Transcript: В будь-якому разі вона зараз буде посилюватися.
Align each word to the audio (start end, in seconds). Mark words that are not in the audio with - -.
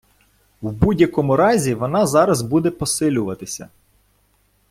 В 0.61 0.71
будь-якому 0.71 1.35
разі 1.35 1.73
вона 1.73 2.05
зараз 2.07 2.41
буде 2.41 2.71
посилюватися. 2.71 3.69